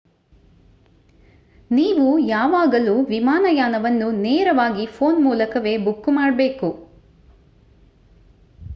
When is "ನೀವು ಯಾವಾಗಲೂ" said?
1.71-3.01